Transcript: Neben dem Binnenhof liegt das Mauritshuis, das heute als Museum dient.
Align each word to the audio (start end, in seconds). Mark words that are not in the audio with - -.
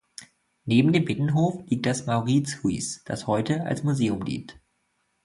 Neben 0.65 0.93
dem 0.93 1.05
Binnenhof 1.05 1.59
liegt 1.67 1.85
das 1.85 2.07
Mauritshuis, 2.07 3.03
das 3.05 3.27
heute 3.27 3.65
als 3.67 3.83
Museum 3.83 4.25
dient. 4.25 4.59